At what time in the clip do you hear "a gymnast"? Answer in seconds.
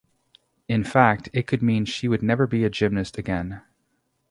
2.65-3.19